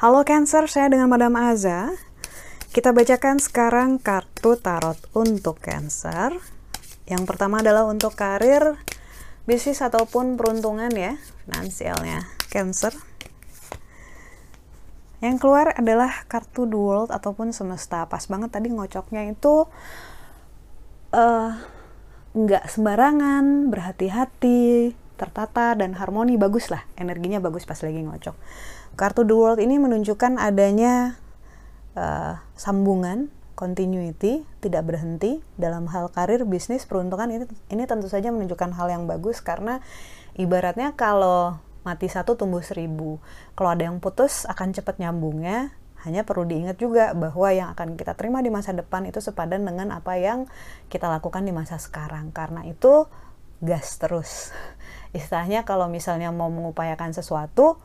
[0.00, 1.92] Halo Cancer, saya dengan Madam Aza.
[2.72, 6.32] Kita bacakan sekarang kartu tarot untuk Cancer.
[7.04, 8.80] Yang pertama adalah untuk karir,
[9.44, 12.96] bisnis ataupun peruntungan ya, finansialnya Cancer.
[15.20, 18.08] Yang keluar adalah kartu World ataupun semesta.
[18.08, 19.68] Pas banget tadi ngocoknya itu
[21.12, 21.50] uh,
[22.30, 28.36] nggak sembarangan, berhati-hati, tertata dan harmoni bagus lah, energinya bagus pas lagi ngocok
[29.00, 31.16] Kartu The World ini menunjukkan adanya
[31.94, 38.76] uh, sambungan, continuity, tidak berhenti dalam hal karir, bisnis, peruntungan ini ini tentu saja menunjukkan
[38.76, 39.80] hal yang bagus karena
[40.36, 43.20] ibaratnya kalau mati satu tumbuh seribu.
[43.56, 45.72] Kalau ada yang putus akan cepat nyambungnya.
[46.06, 49.92] Hanya perlu diingat juga bahwa yang akan kita terima di masa depan itu sepadan dengan
[49.92, 50.48] apa yang
[50.88, 52.32] kita lakukan di masa sekarang.
[52.32, 53.08] Karena itu
[53.60, 54.50] gas terus.
[55.16, 57.76] Istilahnya kalau misalnya mau mengupayakan sesuatu,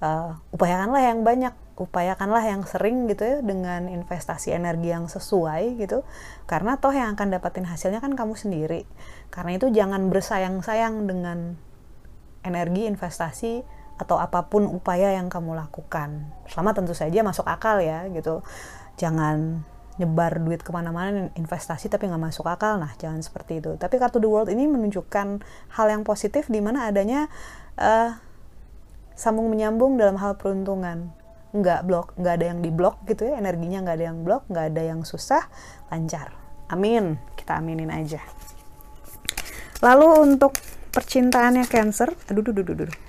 [0.00, 6.08] uh, upayakanlah yang banyak upayakanlah yang sering gitu ya dengan investasi energi yang sesuai gitu
[6.48, 8.88] karena toh yang akan dapatin hasilnya kan kamu sendiri
[9.28, 11.60] karena itu jangan bersayang-sayang dengan
[12.40, 13.52] energi investasi
[13.96, 16.28] atau apa pun upaya yang kamu lakukan.
[16.48, 18.44] Selama tentu saja masuk akal ya gitu.
[19.00, 19.64] Jangan
[19.96, 22.76] nyebar duit ke mana-mana investasi tapi nggak masuk akal.
[22.76, 23.80] Nah jangan seperti itu.
[23.80, 25.40] Tapi kartu the world ini menunjukkan
[25.72, 27.32] hal yang positif di mana adanya
[27.80, 28.12] uh,
[29.16, 31.08] sambung menyambung dalam hal peruntungan.
[31.56, 34.82] Nggak blok nggak ada yang diblok gitu ya energinya nggak ada yang blok nggak ada
[34.84, 35.48] yang susah
[35.88, 36.36] lancar.
[36.68, 37.16] Amin.
[37.32, 38.20] Kita aminin aja.
[39.80, 40.52] Lalu untuk
[40.92, 43.05] percintaannya cancer aduh duh, duh, duh.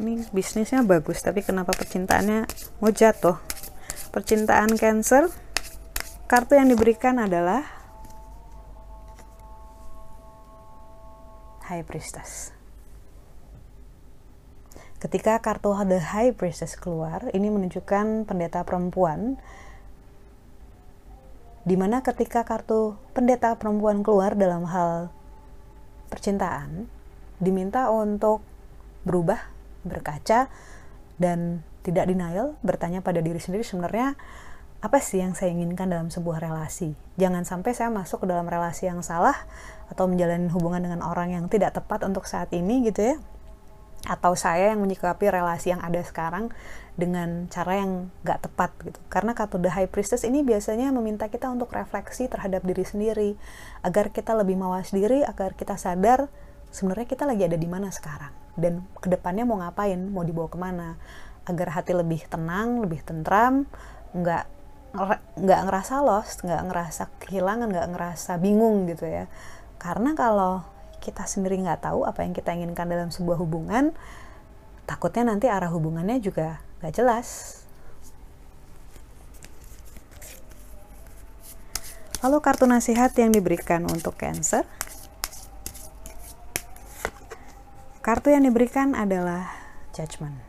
[0.00, 2.48] Ini bisnisnya bagus tapi kenapa percintaannya
[2.80, 3.36] mau jatuh?
[4.10, 5.28] Percintaan cancer
[6.24, 7.62] kartu yang diberikan adalah
[11.68, 12.56] high priestess.
[15.00, 19.40] Ketika kartu The High Priestess keluar, ini menunjukkan pendeta perempuan.
[21.64, 25.08] Di mana ketika kartu pendeta perempuan keluar dalam hal
[26.12, 26.84] percintaan,
[27.40, 28.44] diminta untuk
[29.08, 29.40] berubah,
[29.86, 30.52] berkaca,
[31.20, 34.16] dan tidak denial, bertanya pada diri sendiri sebenarnya
[34.80, 36.96] apa sih yang saya inginkan dalam sebuah relasi.
[37.20, 39.36] Jangan sampai saya masuk ke dalam relasi yang salah
[39.92, 43.16] atau menjalani hubungan dengan orang yang tidak tepat untuk saat ini gitu ya.
[44.08, 46.48] Atau saya yang menyikapi relasi yang ada sekarang
[46.96, 48.96] dengan cara yang gak tepat gitu.
[49.12, 53.36] Karena kartu The High Priestess ini biasanya meminta kita untuk refleksi terhadap diri sendiri
[53.84, 56.32] agar kita lebih mawas diri agar kita sadar
[56.72, 60.58] sebenarnya kita lagi ada di mana sekarang dan ke depannya mau ngapain mau dibawa ke
[60.58, 60.98] mana
[61.46, 63.66] agar hati lebih tenang lebih tentram
[64.14, 64.46] nggak
[65.38, 69.30] nggak ngerasa lost nggak ngerasa kehilangan nggak ngerasa bingung gitu ya
[69.80, 70.66] karena kalau
[71.00, 73.96] kita sendiri nggak tahu apa yang kita inginkan dalam sebuah hubungan,
[74.84, 77.58] takutnya nanti arah hubungannya juga nggak jelas.
[82.20, 84.68] Lalu kartu nasihat yang diberikan untuk Cancer.
[88.00, 89.52] Kartu yang diberikan adalah
[89.92, 90.40] Judgment.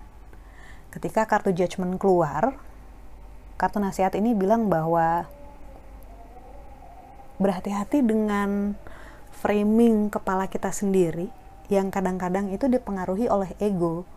[0.88, 2.56] Ketika kartu Judgment keluar,
[3.60, 5.28] kartu nasihat ini bilang bahwa
[7.44, 8.80] berhati-hati dengan
[9.44, 11.28] framing kepala kita sendiri
[11.68, 14.08] yang kadang-kadang itu dipengaruhi oleh ego,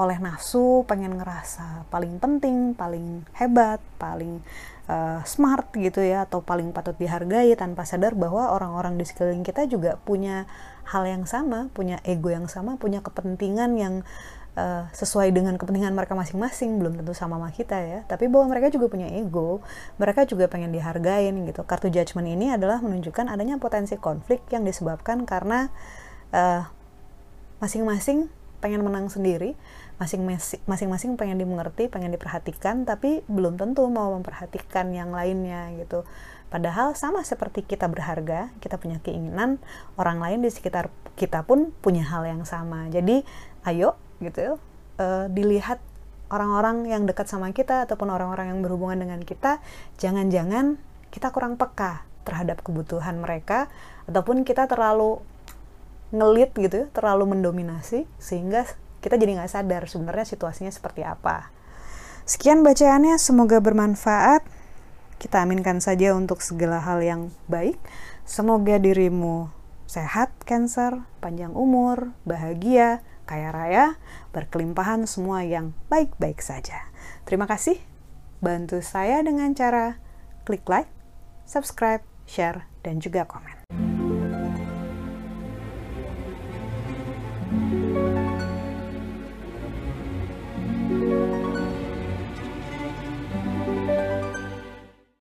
[0.00, 4.40] oleh nafsu, pengen ngerasa paling penting, paling hebat, paling
[4.88, 9.68] uh, smart gitu ya, atau paling patut dihargai tanpa sadar bahwa orang-orang di sekeliling kita
[9.68, 10.48] juga punya
[10.88, 13.94] hal yang sama, punya ego yang sama, punya kepentingan yang
[14.56, 18.00] uh, sesuai dengan kepentingan mereka masing-masing belum tentu sama sama kita ya.
[18.08, 19.62] Tapi bahwa mereka juga punya ego
[20.00, 21.62] mereka juga pengen dihargain gitu.
[21.62, 25.70] Kartu judgment ini adalah menunjukkan adanya potensi konflik yang disebabkan karena
[26.34, 26.66] uh,
[27.60, 29.56] masing-masing pengen menang sendiri
[30.68, 36.04] masing-masing pengen dimengerti pengen diperhatikan tapi belum tentu mau memperhatikan yang lainnya gitu
[36.50, 39.62] Padahal sama seperti kita berharga, kita punya keinginan,
[39.94, 42.90] orang lain di sekitar kita pun punya hal yang sama.
[42.90, 43.22] Jadi,
[43.62, 44.56] ayo gitu
[45.00, 45.80] uh, dilihat
[46.30, 49.58] orang-orang yang dekat sama kita ataupun orang-orang yang berhubungan dengan kita
[49.98, 50.78] jangan-jangan
[51.10, 53.66] kita kurang peka terhadap kebutuhan mereka
[54.06, 55.18] ataupun kita terlalu
[56.10, 58.66] ngelit gitu ya, terlalu mendominasi sehingga
[59.00, 61.50] kita jadi nggak sadar sebenarnya situasinya seperti apa.
[62.28, 64.44] Sekian bacaannya, semoga bermanfaat.
[65.18, 67.76] Kita aminkan saja untuk segala hal yang baik.
[68.24, 69.50] Semoga dirimu
[69.90, 73.84] sehat, Cancer, panjang umur, bahagia, kaya raya,
[74.30, 76.86] berkelimpahan semua yang baik-baik saja.
[77.26, 77.78] Terima kasih.
[78.38, 79.98] Bantu saya dengan cara
[80.46, 80.88] klik like,
[81.44, 83.59] subscribe, share, dan juga komen.
[87.70, 88.19] Thank you.